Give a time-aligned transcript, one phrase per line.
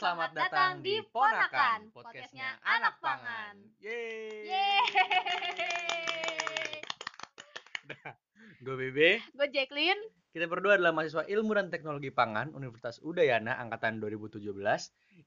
[0.00, 3.52] selamat datang di Ponakan, podcastnya Anak Pangan.
[3.84, 4.48] Yeay.
[4.48, 4.80] Yeay.
[8.64, 9.20] Gue Bebe.
[9.36, 10.00] Gue Jacqueline.
[10.32, 14.40] Kita berdua adalah mahasiswa Ilmu dan Teknologi Pangan Universitas Udayana angkatan 2017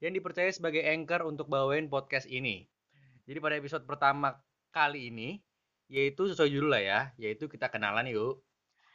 [0.02, 2.66] yang dipercaya sebagai anchor untuk bawain podcast ini.
[3.30, 4.42] Jadi pada episode pertama
[4.74, 5.38] kali ini,
[5.86, 8.42] yaitu sesuai judul lah ya, yaitu kita kenalan yuk.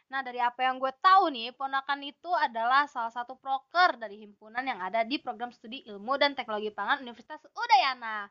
[0.10, 4.66] Nah, dari apa yang gue tahu nih, Ponakan itu adalah salah satu proker dari himpunan
[4.66, 8.26] yang ada di program studi Ilmu dan Teknologi Pangan Universitas Udayana.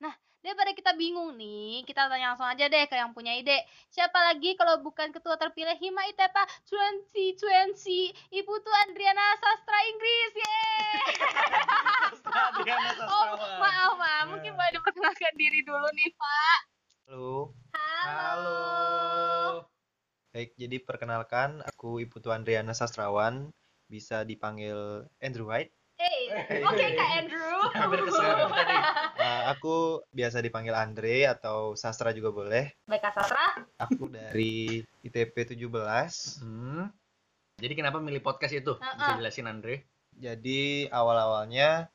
[0.00, 3.60] Nah, daripada kita bingung nih, kita tanya langsung aja deh ke yang punya ide.
[3.92, 10.32] Siapa lagi kalau bukan ketua terpilih Hima ITEPA 2020, Ibu tuh Andriana Sastra Inggris.
[10.32, 10.96] Yeay!
[12.24, 14.24] Adriana oh, maaf, maaf.
[14.32, 16.58] Mungkin boleh diperkenalkan diri dulu nih, Pak.
[17.12, 17.52] Halo.
[17.76, 19.68] Halo.
[20.28, 23.48] Baik, jadi perkenalkan aku Ibu Tuan Andriana Sastrawan,
[23.88, 25.72] bisa dipanggil Andrew White.
[25.98, 26.62] Hey, Hey.
[26.62, 27.58] oke Kak Andrew.
[27.80, 28.76] Hampir tadi.
[29.18, 32.70] Nah, aku biasa dipanggil Andre atau Sastra juga boleh.
[32.86, 33.66] Baik Kak Sastra.
[33.82, 35.64] Aku dari ITP 17.
[36.44, 36.92] Hmm.
[37.58, 38.78] Jadi kenapa milih podcast itu?
[38.78, 39.82] Bisa jelasin Andre?
[40.14, 41.90] Jadi awal-awalnya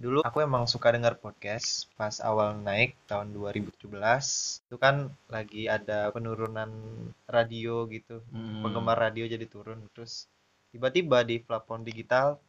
[0.00, 3.84] dulu aku emang suka dengar podcast pas awal naik tahun 2017.
[4.64, 4.96] Itu kan
[5.28, 6.72] lagi ada penurunan
[7.28, 8.24] radio gitu.
[8.32, 8.64] Hmm.
[8.64, 10.24] penggemar radio jadi turun terus
[10.70, 12.40] tiba-tiba di platform digital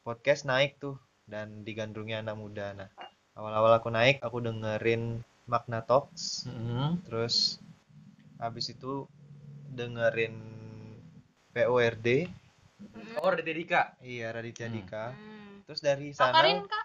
[0.00, 2.90] podcast naik tuh dan digandrungi anak muda nah
[3.32, 6.98] awal-awal aku naik aku dengerin Magna Talks Hmm.
[7.04, 7.60] terus
[8.36, 9.06] habis itu
[9.70, 10.34] dengerin
[11.50, 12.26] PORD
[13.20, 13.94] Oh, dari Dedika.
[14.00, 14.74] iya Raditya Hmm.
[14.74, 15.62] Dika Hmm.
[15.62, 16.79] terus dari sana Karin Kak.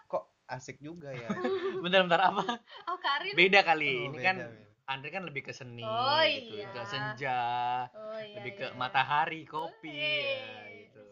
[0.45, 1.27] Asik juga ya
[1.83, 2.43] Bentar, bentar apa?
[2.89, 3.33] Oh, Karin.
[3.33, 4.05] Beda kali.
[4.05, 4.63] Oh, Ini beda, kan beda.
[4.85, 6.69] Andre kan lebih ke seni Oh, gitu, iya.
[6.69, 7.41] ke senja,
[7.89, 8.37] Oh iya.
[8.37, 8.77] lebih ke iya.
[8.77, 9.97] matahari, kopi, Wih.
[9.97, 11.05] ya, gitu.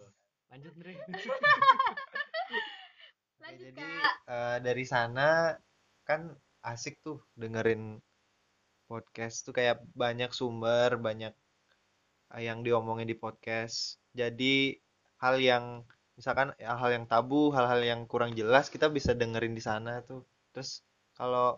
[0.53, 0.93] Lanjut, Andre.
[0.93, 1.05] Ya,
[3.41, 4.13] Lanjut jadi Kak.
[4.29, 5.57] eh, dari sana
[6.05, 6.29] kan
[6.63, 7.97] asik tuh dengerin
[8.85, 11.33] podcast tuh kayak banyak sumber, banyak
[12.38, 13.97] eh, yang diomongin di podcast.
[14.13, 14.77] Jadi
[15.17, 15.81] hal yang
[16.13, 20.22] misalkan ya, hal yang tabu, hal-hal yang kurang jelas kita bisa dengerin di sana tuh.
[20.53, 20.81] Terus
[21.13, 21.57] kalau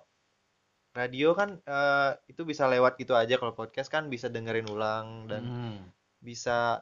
[0.92, 5.44] radio kan eh, itu bisa lewat gitu aja, kalau podcast kan bisa dengerin ulang dan
[5.44, 5.78] Hmm.
[6.18, 6.80] bisa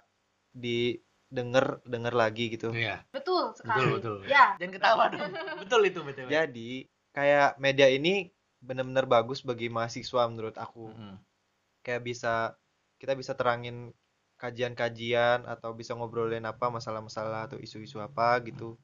[0.54, 2.70] didengar denger lagi gitu.
[2.70, 3.02] Iya.
[3.10, 3.90] Betul sekali.
[3.98, 4.18] betul.
[4.30, 4.54] Ya.
[4.62, 5.22] Jangan ketawa dong.
[5.66, 6.30] Betul itu, betul.
[6.30, 8.30] Jadi kayak media ini
[8.64, 10.94] benar-benar bagus bagi mahasiswa menurut aku.
[10.94, 11.18] Hmm.
[11.82, 12.34] Kayak bisa
[13.02, 13.92] kita bisa terangin
[14.44, 18.76] kajian-kajian atau bisa ngobrolin apa masalah-masalah atau isu-isu apa gitu.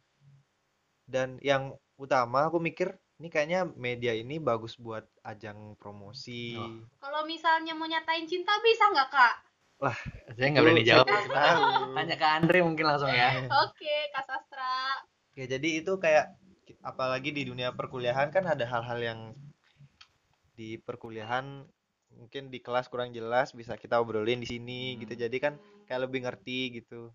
[1.04, 6.56] Dan yang utama aku mikir ini kayaknya media ini bagus buat ajang promosi.
[6.56, 6.88] Oh.
[7.04, 9.36] Kalau misalnya mau nyatain cinta bisa nggak Kak?
[10.40, 11.08] Saya nggak berani jawab.
[12.00, 13.44] Tanya ke Andre mungkin langsung ya.
[13.68, 15.04] Oke, Kak Sastra.
[15.36, 16.40] Ya jadi itu kayak
[16.80, 19.20] apalagi di dunia perkuliahan kan ada hal-hal yang
[20.56, 21.68] di perkuliahan
[22.16, 25.14] mungkin di kelas kurang jelas bisa kita obrolin di sini gitu.
[25.14, 25.22] Hmm.
[25.28, 25.54] Jadi kan
[25.86, 27.14] kayak lebih ngerti gitu.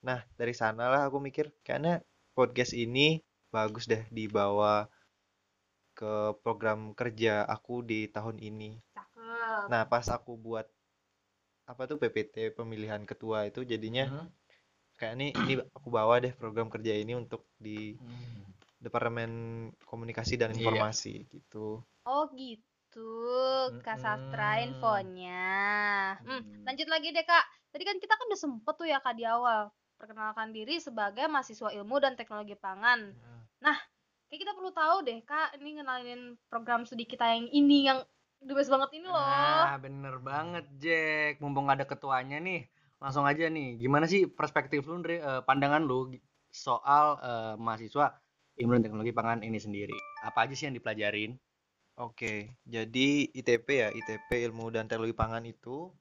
[0.00, 2.00] Nah, dari sanalah aku mikir kayaknya
[2.32, 3.20] podcast ini
[3.52, 4.88] bagus deh dibawa
[5.92, 8.80] ke program kerja aku di tahun ini.
[8.96, 9.68] Cakep.
[9.68, 10.64] Nah, pas aku buat
[11.68, 14.28] apa tuh PPT pemilihan ketua itu jadinya Hmm.
[14.98, 18.48] kayak ini ini aku bawa deh program kerja ini untuk di Hmm.
[18.80, 19.30] Departemen
[19.84, 20.64] Komunikasi dan Iya.
[20.64, 21.84] Informasi gitu.
[22.08, 22.64] Oh gitu,
[23.80, 26.18] Kak Sastra infonya.
[26.26, 26.66] Hmm, Mm.
[26.66, 27.44] lanjut lagi deh Kak.
[27.70, 31.70] Tadi kan kita kan udah sempet tuh ya Kak di awal perkenalkan diri sebagai mahasiswa
[31.70, 33.14] ilmu dan teknologi pangan.
[34.30, 37.98] Kayak kita perlu tahu deh Kak, ini ngenalin program studi kita yang ini yang
[38.38, 39.18] the best banget ini loh.
[39.18, 41.42] Nah, bener banget, Jack.
[41.42, 42.70] Mumpung ada ketuanya nih,
[43.02, 43.82] langsung aja nih.
[43.82, 46.14] Gimana sih perspektif lu, Andre, eh, pandangan lu
[46.46, 48.22] soal eh, mahasiswa
[48.62, 49.98] ilmu dan teknologi pangan ini sendiri?
[50.22, 51.34] Apa aja sih yang dipelajarin?
[52.00, 55.92] Oke, jadi ITP ya, ITP Ilmu dan Teknologi Pangan itu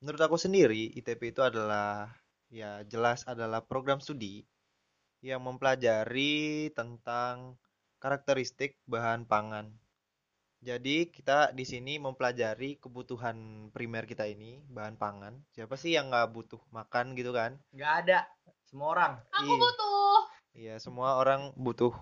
[0.00, 2.08] menurut aku sendiri ITP itu adalah
[2.48, 4.40] ya jelas adalah program studi
[5.20, 7.60] yang mempelajari tentang
[8.00, 9.68] karakteristik bahan pangan.
[10.64, 15.44] Jadi kita di sini mempelajari kebutuhan primer kita ini, bahan pangan.
[15.52, 17.60] Siapa sih yang nggak butuh makan gitu kan?
[17.76, 18.18] Nggak ada.
[18.64, 19.12] Semua orang.
[19.28, 19.60] Aku Iya.
[19.60, 20.20] butuh.
[20.56, 21.92] Iya, semua orang butuh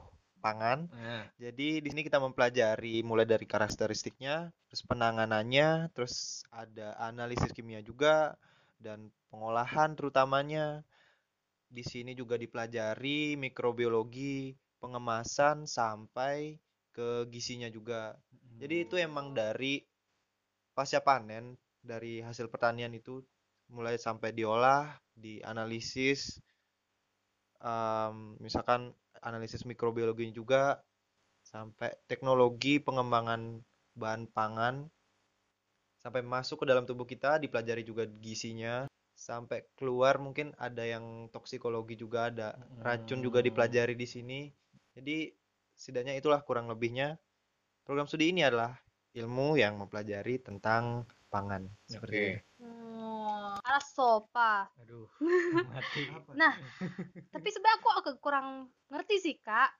[0.46, 0.78] pangan.
[0.90, 4.37] Nah, Jadi di sini kita mempelajari mulai dari karakteristiknya,
[4.69, 6.14] terus penanganannya, terus
[6.62, 8.16] ada analisis kimia juga
[8.84, 8.98] dan
[9.31, 10.66] pengolahan terutamanya.
[11.76, 16.56] Di sini juga dipelajari mikrobiologi, pengemasan sampai
[16.96, 18.02] ke gizinya juga.
[18.60, 19.75] Jadi itu emang dari
[20.76, 21.44] pasca panen
[21.90, 23.14] dari hasil pertanian itu
[23.76, 24.84] mulai sampai diolah,
[25.25, 26.20] dianalisis,
[27.60, 28.82] em, misalkan
[29.23, 30.81] analisis mikrobiologi juga
[31.47, 33.63] sampai teknologi pengembangan
[33.97, 34.77] bahan pangan
[36.03, 38.87] sampai masuk ke dalam tubuh kita dipelajari juga gizinya
[39.17, 42.49] sampai keluar mungkin ada yang toksikologi juga ada
[42.85, 43.49] racun juga Hmm.
[43.49, 44.41] dipelajari di sini
[44.97, 45.33] jadi
[45.77, 47.17] setidaknya itulah kurang lebihnya
[47.87, 48.77] program studi ini adalah
[49.17, 52.23] ilmu yang mempelajari tentang pangan seperti Oke.
[52.31, 52.45] itu.
[53.67, 54.53] Hmm, ala sopa.
[54.79, 55.11] Aduh,
[55.75, 56.07] mati.
[56.39, 56.55] Nah,
[57.35, 59.75] tapi sebenarnya aku agak kurang ngerti sih, Kak.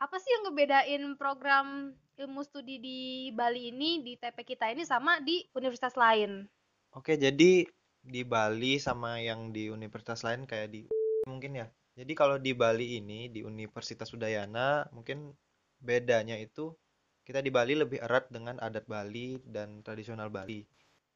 [0.00, 3.00] Apa sih yang ngebedain program ilmu studi di
[3.36, 6.48] Bali ini di TP kita ini sama di universitas lain?
[6.96, 7.68] Oke, jadi
[8.00, 10.88] di Bali sama yang di universitas lain kayak di
[11.30, 11.68] mungkin ya.
[11.96, 15.32] Jadi kalau di Bali ini di Universitas Udayana mungkin
[15.80, 16.76] bedanya itu
[17.24, 20.68] kita di Bali lebih erat dengan adat Bali dan tradisional Bali.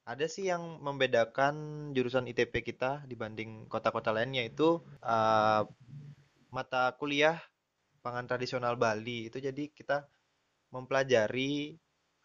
[0.08, 1.54] Ada sih yang membedakan
[1.92, 5.62] jurusan ITP kita dibanding kota-kota lain yaitu uh,
[6.50, 7.38] mata kuliah
[8.00, 10.08] pangan tradisional Bali itu jadi kita
[10.72, 11.76] mempelajari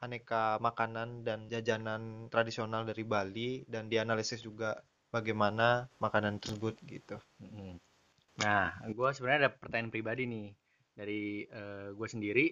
[0.02, 4.80] aneka makanan dan jajanan tradisional dari Bali dan dianalisis juga
[5.12, 7.18] bagaimana makanan tersebut gitu.
[8.44, 10.48] Nah, gue sebenarnya ada pertanyaan pribadi nih
[10.94, 11.48] dari
[11.96, 12.52] gue sendiri.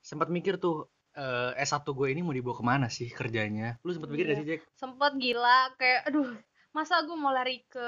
[0.00, 0.88] Sempat mikir tuh
[1.18, 3.76] eh, S1 gue ini mau dibawa ke mana sih kerjanya?
[3.82, 4.40] Lu sempat mikir gak Iya.
[4.40, 4.60] sih, Jack?
[4.78, 6.28] Sempet gila kayak aduh,
[6.70, 7.86] masa gue mau lari ke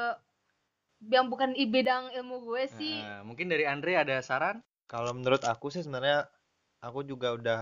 [1.08, 2.92] yang bukan i bidang ilmu gue sih.
[3.00, 4.60] Eh, mungkin dari Andre ada saran?
[4.84, 6.28] Kalau menurut aku sih sebenarnya
[6.82, 7.58] aku juga udah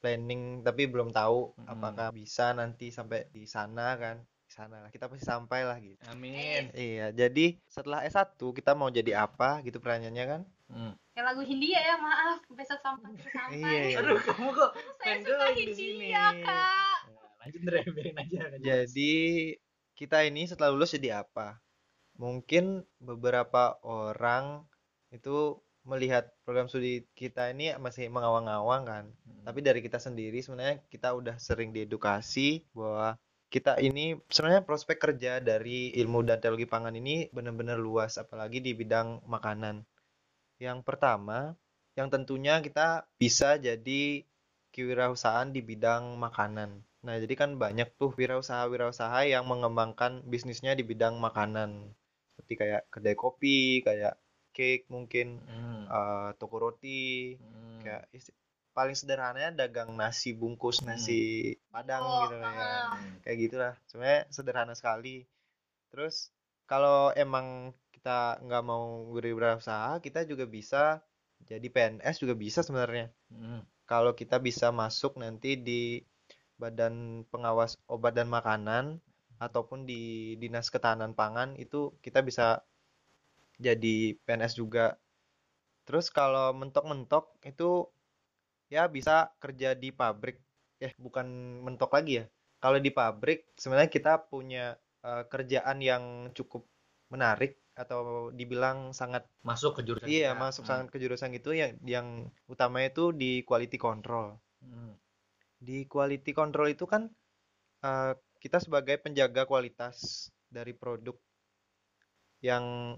[0.00, 1.68] planning tapi belum tahu Mm-mm.
[1.68, 4.16] apakah bisa nanti sampai di sana kan.
[4.48, 4.90] Di sana lah.
[4.94, 6.00] Kita pasti sampai lah gitu.
[6.08, 6.72] Amin.
[6.72, 10.40] Iya, jadi setelah S1 kita mau jadi apa gitu pertanyaannya kan?
[10.72, 10.92] Hmm.
[11.18, 12.38] Kayak lagu Hindia ya, maaf.
[12.46, 13.58] Besok sampai kita sampai.
[13.58, 13.96] Iya, iya.
[14.06, 14.70] Aduh, kamu kok
[15.02, 16.14] Saya suka di sini.
[16.14, 16.98] Hindia, Kak.
[17.10, 18.38] Nah, lanjut Andre, biarin aja.
[18.46, 18.62] lanjut.
[18.62, 19.14] Jadi
[19.98, 21.58] kita ini setelah lulus jadi apa?
[22.22, 24.62] Mungkin beberapa orang
[25.10, 29.04] itu melihat program studi kita ini masih mengawang-awang kan.
[29.10, 29.42] Hmm.
[29.42, 33.18] Tapi dari kita sendiri sebenarnya kita udah sering diedukasi bahwa
[33.50, 38.70] kita ini sebenarnya prospek kerja dari ilmu dan teknologi pangan ini benar-benar luas apalagi di
[38.70, 39.82] bidang makanan.
[40.58, 41.54] Yang pertama,
[41.98, 44.02] yang tentunya kita bisa jadi
[44.74, 46.70] kewirausahaan di bidang makanan.
[47.06, 51.70] Nah, jadi kan banyak tuh wirausaha-wirausaha yang mengembangkan bisnisnya di bidang makanan.
[52.34, 54.14] Seperti kayak kedai kopi, kayak
[54.54, 55.82] cake mungkin, Hmm.
[55.86, 57.78] eh, toko roti, Hmm.
[57.82, 58.36] kayak isti-
[58.76, 60.94] paling sederhananya dagang nasi bungkus Hmm.
[60.94, 61.18] nasi
[61.74, 62.70] padang Oh, gitu ya
[63.26, 65.26] kayak gitulah sebenarnya sederhana sekali
[65.90, 66.30] terus
[66.70, 71.02] kalau emang kita nggak mau berwirausaha kita juga bisa
[71.50, 73.60] jadi PNS juga bisa sebenarnya Hmm.
[73.90, 75.82] kalau kita bisa masuk nanti di
[76.60, 79.02] Badan Pengawas Obat dan Makanan
[79.38, 82.62] ataupun di Dinas Ketahanan Pangan itu kita bisa
[83.58, 84.98] jadi PNS juga.
[85.86, 87.88] Terus kalau mentok-mentok itu
[88.68, 90.38] ya bisa kerja di pabrik.
[90.78, 91.26] Eh, bukan
[91.66, 92.26] mentok lagi ya.
[92.62, 96.04] Kalau di pabrik sebenarnya kita punya eh, kerjaan yang
[96.36, 96.66] cukup
[97.12, 100.40] menarik atau dibilang sangat Masuk ke jurusan iya kita.
[100.42, 100.70] masuk Hmm.
[100.70, 102.06] sangat ke jurusan itu yang yang
[102.52, 104.26] utamanya itu di quality control.
[104.62, 104.92] Hmm.
[105.58, 107.02] Di quality control itu kan
[107.88, 111.16] eh, kita sebagai penjaga kualitas dari produk
[112.42, 112.96] yang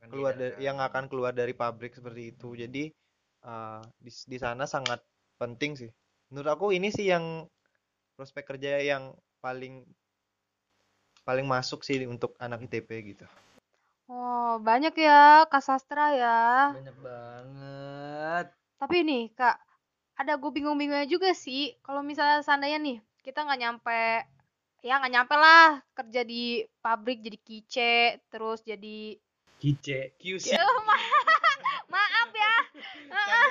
[0.00, 2.48] Akan keluar dari yang akan keluar dari pabrik seperti itu.
[2.56, 2.84] Jadi
[3.50, 5.00] eh, di di sana sangat
[5.40, 5.90] penting sih.
[6.32, 7.46] Menurut aku ini sih yang
[8.16, 9.74] prospek kerja yang paling
[11.26, 13.24] paling masuk sih untuk anak ITP gitu.
[14.10, 16.74] Oh, banyak ya Kak Sastra ya.
[16.74, 18.46] banyak banget.
[18.82, 19.54] Tapi nih, Kak,
[20.18, 21.78] ada gue bingung-bingungnya juga sih.
[21.86, 24.26] Kalau misalnya seandainya nih, kita nggak nyampe,
[24.82, 27.94] ya nggak nyampe lah kerja di pabrik jadi kice,
[28.26, 29.14] terus jadi
[29.60, 30.56] Kice, QC.
[30.56, 30.96] Ya, ma-
[31.94, 32.56] maaf ya,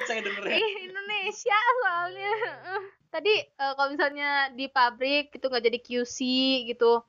[0.04, 2.34] saya Indonesia soalnya.
[3.14, 6.18] Tadi eh, kalau misalnya di pabrik itu nggak jadi QC
[6.68, 7.00] gitu,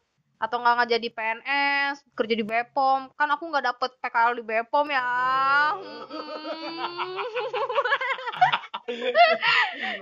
[0.40, 4.88] atau nggak nggak jadi PNS, kerja di Bepom, kan aku nggak dapet PKL di Bepom
[4.88, 5.04] ya.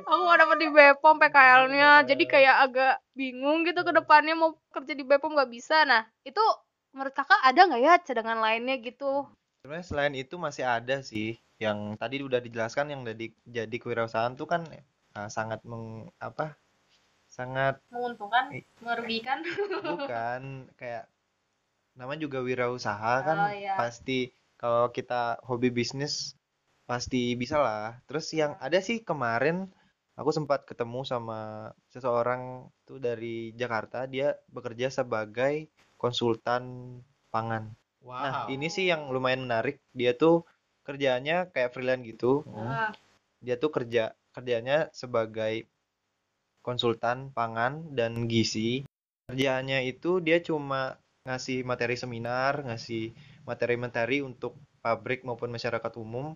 [0.07, 4.95] aku nggak dapet di Bepom PKL-nya, jadi kayak agak bingung gitu ke depannya mau kerja
[4.95, 5.83] di Bepom nggak bisa.
[5.83, 6.41] Nah, itu
[6.95, 9.27] menurut kakak ada nggak ya cadangan lainnya gitu?
[9.67, 14.47] Sebenarnya selain itu masih ada sih yang tadi udah dijelaskan yang jadi jadi kewirausahaan tuh
[14.47, 16.55] kan eh, sangat meng, apa?
[17.39, 18.45] Sangat Menguntungkan,
[18.83, 19.39] merugikan.
[19.87, 20.43] bukan
[20.75, 21.05] kayak
[21.99, 23.75] namanya juga wirausaha kan Oh, iya.
[23.81, 24.19] pasti
[24.61, 26.35] kalau kita hobi bisnis
[26.91, 27.87] pasti bisa lah.
[28.11, 29.71] Terus yang ada sih kemarin
[30.19, 35.71] aku sempat ketemu sama seseorang tuh dari Jakarta, dia bekerja sebagai
[36.03, 36.63] konsultan
[37.35, 37.65] pangan.
[38.03, 38.55] Nah, Wow.
[38.55, 39.79] ini sih yang lumayan menarik.
[39.95, 40.43] Dia tuh
[40.87, 42.43] kerjaannya kayak freelance gitu.
[42.51, 42.91] Ah,
[43.45, 45.67] Dia tuh kerja kerjanya sebagai
[46.65, 48.85] konsultan pangan dan gizi.
[49.29, 50.97] Kerjaannya itu dia cuma
[51.29, 53.13] ngasih materi seminar, ngasih
[53.45, 56.33] materi-materi untuk pabrik maupun masyarakat umum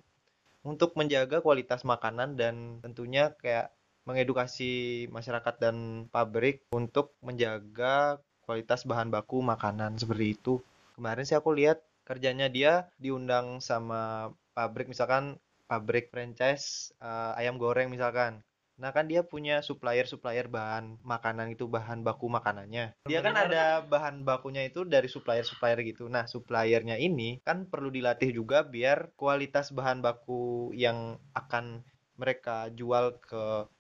[0.63, 3.75] untuk menjaga kualitas makanan dan tentunya kayak
[4.07, 10.55] mengedukasi masyarakat dan pabrik untuk menjaga kualitas bahan baku makanan seperti itu.
[10.99, 15.39] Kemarin sih aku lihat kerjanya dia diundang sama pabrik misalkan
[15.71, 18.43] pabrik franchise eh, ayam goreng misalkan.
[18.83, 22.99] Nah kan dia punya supplier-supplier bahan makanan itu bahan baku makanannya.
[23.07, 26.11] Dia kan ada bahan bakunya itu dari supplier-supplier gitu.
[26.11, 31.87] Nah suppliernya ini kan perlu dilatih juga biar kualitas bahan baku yang akan
[32.19, 33.71] mereka jual ke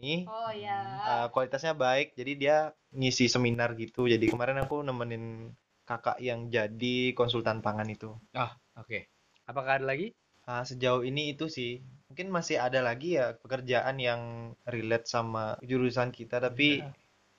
[0.00, 0.78] ini oh ya.
[1.06, 2.56] uh, kualitasnya baik jadi dia
[2.92, 5.54] ngisi seminar gitu jadi kemarin aku nemenin
[5.86, 9.06] kakak yang jadi konsultan pangan itu Ah, oke.
[9.44, 10.16] Apakah ada lagi?
[10.44, 14.22] Ah, sejauh ini itu sih mungkin masih ada lagi ya pekerjaan yang
[14.70, 16.78] relate sama jurusan kita tapi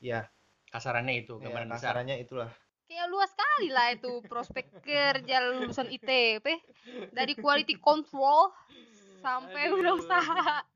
[0.03, 0.27] ya,
[0.67, 1.95] Kasarannya itu, ya gambaran besar.
[1.95, 2.51] kasarannya itulah
[2.83, 6.43] Kayak luas sekali lah itu prospek kerja lulusan ITP
[7.15, 8.51] dari quality control
[9.23, 9.79] sampai Aduh.
[9.79, 10.67] wirausaha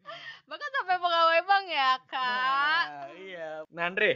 [0.47, 3.49] bahkan sampai pegawai bank ya kak Nah, iya.
[3.67, 4.15] Nah, Andre,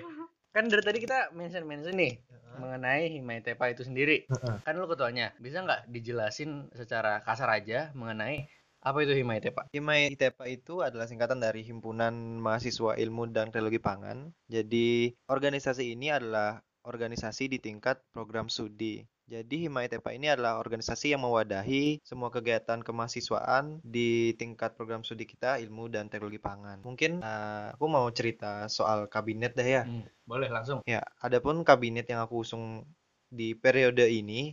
[0.49, 2.23] kan dari tadi kita mention-mention nih
[2.55, 4.23] mengenai Himai Tepa itu sendiri.
[4.63, 5.35] Kan lu ketuanya.
[5.37, 8.47] Bisa nggak dijelasin secara kasar aja mengenai
[8.83, 9.71] apa itu Himai Tepa?
[9.71, 12.11] Himai ITEPA itu adalah singkatan dari Himpunan
[12.43, 14.35] Mahasiswa Ilmu dan Teknologi Pangan.
[14.51, 18.99] Jadi, organisasi ini adalah organisasi di tingkat program studi.
[19.23, 25.23] Jadi, Himai ITEPA ini adalah organisasi yang mewadahi semua kegiatan kemahasiswaan di tingkat program studi
[25.23, 26.83] kita Ilmu dan Teknologi Pangan.
[26.83, 29.87] Mungkin eh, aku mau cerita soal kabinet deh ya.
[29.87, 30.83] Hmm, boleh langsung.
[30.83, 32.83] Ya, adapun kabinet yang aku usung
[33.31, 34.51] di periode ini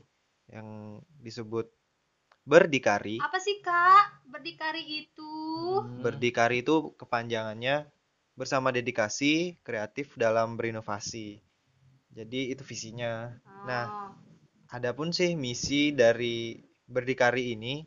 [0.50, 1.79] yang disebut
[2.46, 3.20] berdikari.
[3.20, 5.28] apa sih kak berdikari itu
[5.60, 7.84] Hmm, Berdikari itu kepanjangannya
[8.38, 11.42] bersama dedikasi kreatif dalam berinovasi.
[12.10, 13.28] Jadi itu visinya.
[13.68, 14.10] Nah, Oh.
[14.72, 16.56] adapun sih misi dari
[16.88, 17.84] berdikari ini,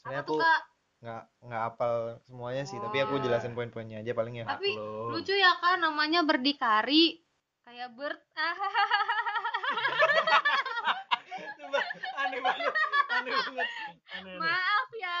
[0.00, 0.60] sebenarnya aku kak
[1.04, 1.94] nggak nggak hafal
[2.24, 3.22] semuanya sih, tapi aku Oh.
[3.24, 4.44] jelasin poin-poinnya aja paling ya.
[4.48, 5.12] tapi Maklum.
[5.12, 7.20] lucu ya kak namanya berdikari
[7.68, 8.20] kayak bird
[12.20, 12.72] aneh banget,
[13.10, 13.68] aneh banget.
[14.12, 14.36] Aneh, aneh.
[14.38, 15.18] maaf ya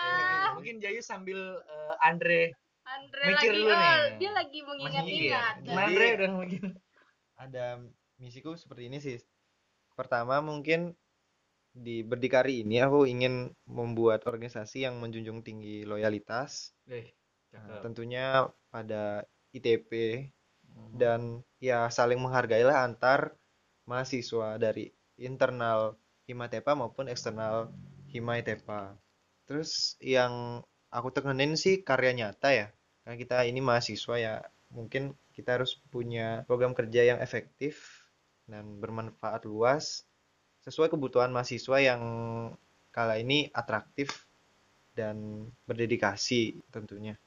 [0.54, 3.96] Mungkin Jayu sambil eh, Andre Andre Mikir lagi dulu oh, nih.
[4.20, 5.64] dia lagi mengingat-ingat mikir.
[5.64, 6.62] Gimana Andre udah mikir?
[7.34, 7.64] Ada
[8.16, 9.16] misiku seperti ini sih.
[9.94, 10.92] Pertama mungkin
[11.74, 17.10] di berdikari ini aku ingin membuat organisasi yang menjunjung tinggi loyalitas Eh,
[17.54, 19.90] Nah, tentunya pada ITP
[20.66, 20.90] Hmm.
[20.98, 21.20] dan
[21.62, 23.30] ya saling menghargailah antar
[23.86, 25.94] mahasiswa dari internal
[26.24, 27.68] Himatepa maupun eksternal
[28.08, 28.96] Himatepa.
[29.44, 32.66] Terus yang aku tekenin sih karya nyata ya.
[33.04, 34.34] Karena kita ini mahasiswa ya,
[34.72, 38.06] mungkin kita harus punya program kerja yang efektif
[38.48, 40.08] dan bermanfaat luas
[40.62, 42.00] sesuai kebutuhan mahasiswa yang
[42.88, 44.24] kala ini atraktif
[44.96, 47.18] dan berdedikasi tentunya.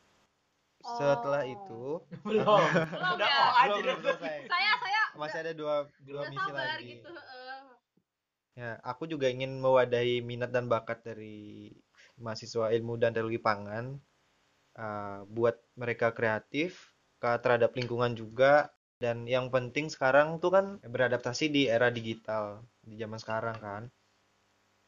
[0.81, 1.53] Setelah Oh.
[1.53, 1.83] itu
[2.23, 2.47] belum.
[2.47, 3.65] Belum Udah ya?
[3.67, 4.37] belum, belum selesai.
[4.47, 6.85] saya saya Masih ada dua dua udah misi sabar lagi.
[6.95, 7.59] gitu heeh.
[8.57, 11.69] Ya, aku juga ingin mewadahi minat dan bakat dari
[12.17, 14.01] mahasiswa ilmu dan teknologi pangan,
[14.81, 16.89] uh, buat mereka kreatif,
[17.21, 22.97] ke terhadap lingkungan juga, dan yang penting sekarang tuh kan beradaptasi di era digital, di
[22.97, 23.83] zaman sekarang kan.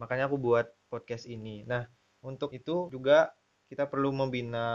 [0.02, 1.62] Makanya aku buat podcast ini.
[1.70, 1.86] Nah,
[2.26, 3.38] untuk itu juga
[3.70, 4.66] kita perlu membina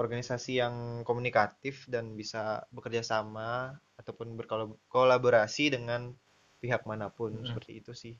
[0.00, 6.16] organisasi yang komunikatif dan bisa bekerja sama ataupun berkolaborasi dengan
[6.56, 7.52] pihak mana pun Mm.
[7.52, 8.16] seperti itu sih.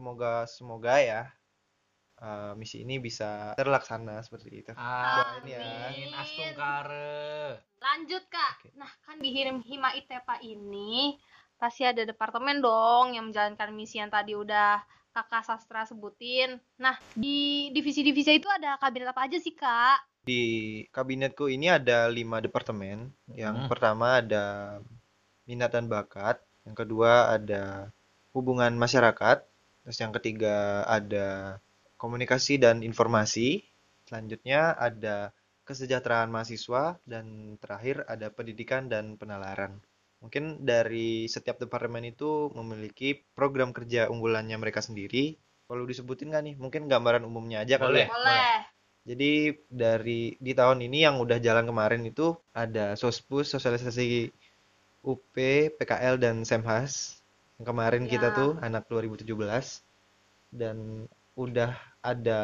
[0.00, 1.28] Semoga semoga ya
[2.24, 4.72] uh, misi ini bisa terlaksana seperti itu.
[4.72, 5.60] Amin.
[5.60, 6.20] Doain ya.
[6.24, 7.60] Astungkare.
[7.76, 8.72] lanjut kak Oke.
[8.76, 11.16] nah kan di Hirim Hima Itepa ini
[11.56, 14.80] pasti ada departemen dong yang menjalankan misi yang tadi udah
[15.12, 20.40] kakak sastra sebutin nah di divisi-divisi itu ada kabinet apa aja sih kak Di
[20.92, 23.08] kabinetku ini ada lima departemen.
[23.32, 23.68] Yang Mhm.
[23.72, 24.44] pertama ada
[25.44, 26.36] minat dan bakat,
[26.68, 27.88] yang kedua ada
[28.36, 29.40] hubungan masyarakat,
[29.84, 31.60] terus yang ketiga ada
[32.00, 33.64] komunikasi dan informasi,
[34.08, 35.36] selanjutnya ada
[35.68, 39.78] kesejahteraan mahasiswa, dan terakhir ada pendidikan dan penalaran.
[40.20, 45.38] Mungkin dari setiap departemen itu memiliki program kerja unggulannya mereka sendiri.
[45.64, 46.54] Perlu disebutin nggak nih?
[46.58, 47.86] Mungkin gambaran umumnya aja Boleh.
[47.86, 48.08] kali ya.
[48.10, 48.52] boleh
[49.00, 49.32] Jadi
[49.72, 54.28] dari di tahun ini yang udah jalan kemarin itu ada Sospus, sosialisasi
[55.00, 55.32] UP,
[55.80, 57.19] PKL dan Semhas.
[57.60, 58.36] Yang kemarin kita Ya.
[58.36, 59.84] tuh anak 2017
[60.50, 62.40] dan udah ada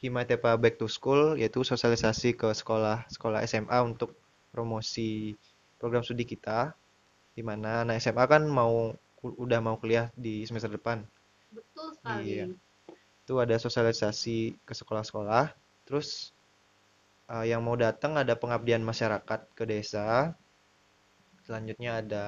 [0.00, 4.14] Himatepa Back to School yaitu sosialisasi ke sekolah-sekolah SMA untuk
[4.54, 5.34] promosi
[5.78, 6.72] program studi kita
[7.34, 11.04] di mana anak SMA kan mau udah mau kuliah di semester depan
[11.52, 12.24] Betul sekali.
[12.30, 12.44] Iya.
[13.22, 15.52] itu ada sosialisasi ke sekolah-sekolah
[15.86, 16.30] terus
[17.30, 20.34] eh, yang mau datang ada pengabdian masyarakat ke desa
[21.50, 22.24] selanjutnya ada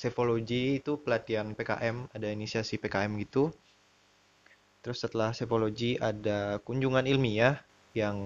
[0.00, 3.52] Sefologi itu pelatihan PKM ada inisiasi PKM gitu
[4.80, 7.60] terus setelah Sefologi ada kunjungan ilmiah
[7.92, 8.16] yang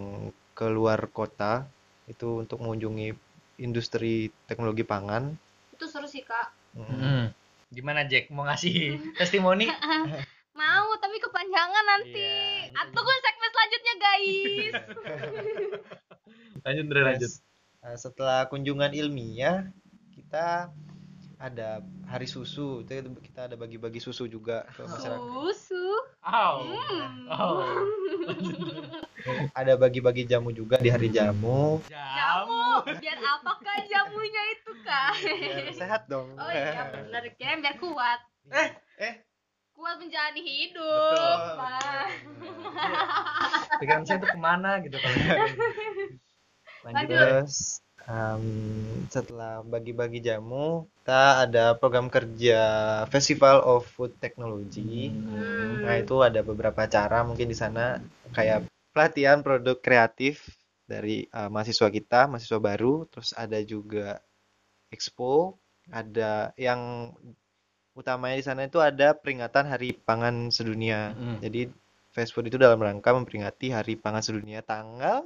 [0.55, 1.67] keluar kota
[2.07, 3.11] itu untuk mengunjungi
[3.59, 5.35] industri teknologi pangan
[5.75, 6.79] Itu seru sih, Kak.
[6.79, 6.87] Mm.
[6.87, 7.25] Hmm.
[7.69, 9.67] Gimana Jack mau ngasih testimoni?
[10.57, 12.17] Mau, tapi kepanjangan nanti.
[12.17, 14.75] Iya, Ah, tunggu segmen selanjutnya, guys.
[16.65, 17.33] lanjut Dre, lanjut.
[17.85, 19.69] Nah, setelah kunjungan ilmiah,
[20.17, 20.73] kita
[21.37, 22.81] ada hari susu.
[22.81, 25.21] Itu kita ada bagi-bagi susu juga ke masyarakat.
[25.21, 25.89] Susu.
[26.27, 27.31] Hmm.
[27.31, 27.63] Oh.
[29.55, 31.85] Ada bagi-bagi jamu juga di hari jamu.
[31.87, 32.83] Jamu.
[32.99, 35.13] Biar apakah jamunya itu, Kak?
[35.23, 36.35] Biar sehat dong.
[36.35, 37.23] Oh iya, benar.
[37.37, 38.21] Kirain biar kuat.
[38.51, 38.69] Eh,
[38.99, 39.15] eh,
[39.77, 41.13] Kuat menjalani hidup.
[41.13, 41.37] Betul.
[41.61, 42.09] Pak.
[43.77, 45.17] Pikiran saya tuh ke mana gitu kalau
[46.87, 47.13] Lanjut.
[47.13, 48.45] Terus em,
[49.11, 52.61] setelah bagi-bagi jamu, kita ada program kerja
[53.11, 55.11] Festival of Food Technology.
[55.11, 55.87] Hmm.
[55.87, 57.99] Nah, itu ada beberapa cara mungkin di sana
[58.35, 60.47] kayak pelatihan produk kreatif
[60.87, 64.23] dari uh, mahasiswa kita, mahasiswa baru, terus ada juga
[64.89, 65.59] expo,
[65.91, 67.13] ada yang
[67.97, 71.17] utamanya di sana itu ada peringatan Hari Pangan Sedunia.
[71.17, 71.39] Mm.
[71.43, 71.61] Jadi
[72.13, 75.25] Fast Food itu dalam rangka memperingati Hari Pangan Sedunia tanggal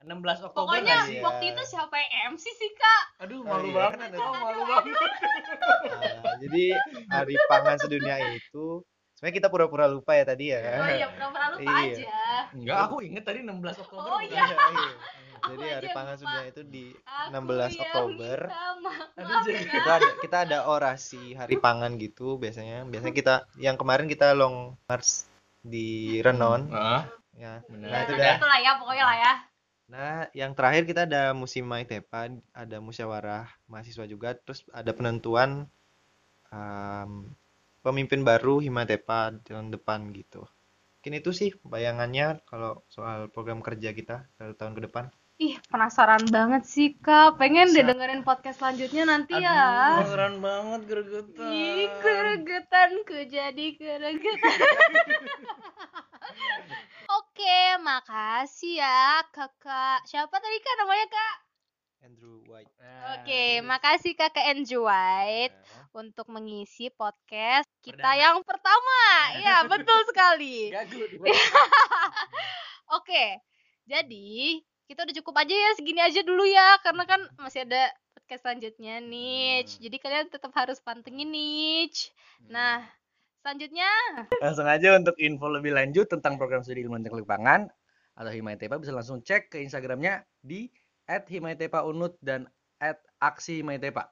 [0.00, 0.14] 16
[0.44, 0.96] Oktober Pokoknya?
[1.04, 1.20] Iya.
[1.20, 3.02] waktu itu siapa yang MC sih, Kak?
[3.22, 3.98] Aduh, Oh, malu iya, banget.
[4.08, 4.94] kan Oh, malu banget.
[4.94, 6.64] uh, jadi
[7.08, 8.66] Hari Pangan Sedunia itu
[9.12, 10.60] sebenarnya kita pura-pura lupa ya tadi ya.
[10.76, 11.90] Oh iya, pura-pura lupa Iya.
[11.92, 12.14] aja.
[12.52, 14.06] Enggak, aku inget tadi 16 Oktober.
[14.08, 14.46] Oh, iya.
[14.46, 14.92] Iya.
[15.38, 16.14] Aku Jadi Hari aja Pangan.
[16.16, 18.38] Sedunia itu di Aku 16 yang Oktober.
[18.40, 19.06] minta maaf.
[19.12, 19.54] Aduh, Maaf Jack.
[19.56, 19.70] ya.
[19.72, 24.56] kita ada kita ada orasi hari pangan gitu biasanya biasanya kita yang kemarin kita long
[24.84, 25.26] march
[25.60, 25.88] di
[26.20, 27.86] Renon Ah, ya benar.
[27.86, 29.32] Ya, nah itu dah itulah ya, pokoknya lah ya.
[29.88, 35.64] Nah yang terakhir kita ada musim Maitepa ada musyawarah mahasiswa juga terus ada penentuan
[36.52, 37.32] um,
[37.80, 40.44] pemimpin baru Himatepa tahun depan gitu
[40.98, 46.26] mungkin itu sih bayangannya kalau soal program kerja kita satu tahun ke depan Ih, penasaran
[46.34, 47.38] banget sih, Kak.
[47.38, 50.02] Pengen deh dengerin podcast selanjutnya nanti Aduh, ya.
[50.02, 51.46] keren banget gregetan.
[51.54, 54.58] Ih, keregetanku jadi keregetan.
[57.48, 60.04] Oke, makasih ya, Kakak.
[60.04, 61.36] Siapa tadi Kak namanya, Kak?
[62.04, 63.24] Andrew White Nah, Oke,
[63.56, 63.64] terus.
[63.64, 68.20] makasih Kakak Andrew White Nah, untuk mengisi podcast kita Perdana.
[68.20, 69.00] yang pertama.
[69.40, 70.68] Ya, betul sekali.
[73.00, 73.40] Oke,
[73.88, 74.28] jadi
[74.84, 79.00] kita udah cukup aja ya segini aja dulu ya karena kan masih ada podcast selanjutnya
[79.00, 79.64] nih.
[79.64, 79.88] Hmm.
[79.88, 81.88] Jadi kalian tetap harus pantengin nih.
[82.52, 82.84] Nah,
[83.42, 83.90] selanjutnya
[84.42, 87.70] Langsung aja untuk info lebih lanjut tentang program studi ilmu teknologi pangan
[88.18, 90.66] atau Himaitepa bisa langsung cek ke Instagramnya di
[91.06, 92.50] @himaitepaunut dan
[93.22, 94.10] @aksi_himaitepa.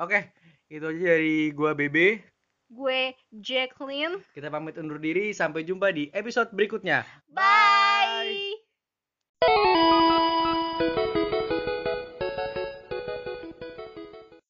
[0.00, 0.32] Oke,
[0.70, 2.22] itu aja dari gua BB.
[2.70, 4.22] gue Jacqueline.
[4.30, 7.02] Kita pamit undur diri, sampai jumpa di episode berikutnya.
[7.26, 7.69] Bye.